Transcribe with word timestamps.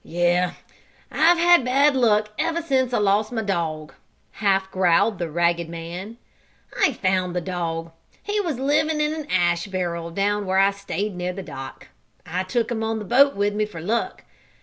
"Yes, 0.03 0.55
I've 1.11 1.37
had 1.37 1.63
bad 1.63 1.95
luck 1.95 2.29
ever 2.39 2.63
since 2.63 2.91
I 2.91 2.97
lost 2.97 3.31
my 3.31 3.43
dog," 3.43 3.93
half 4.31 4.71
growled 4.71 5.19
the 5.19 5.29
ragged 5.29 5.69
man. 5.69 6.17
"I 6.81 6.93
found 6.93 7.35
the 7.35 7.39
dog 7.39 7.91
he 8.23 8.41
was 8.41 8.57
living 8.57 8.99
in 8.99 9.13
an 9.13 9.27
ash 9.29 9.67
barrel 9.67 10.09
down 10.09 10.47
where 10.47 10.57
I 10.57 10.71
stayed 10.71 11.15
near 11.15 11.33
the 11.33 11.43
dock. 11.43 11.89
I 12.25 12.41
took 12.43 12.71
him 12.71 12.81
on 12.83 12.97
the 12.97 13.05
boat 13.05 13.35
with 13.35 13.53
me 13.53 13.67
for 13.67 13.79
luck. 13.79 14.23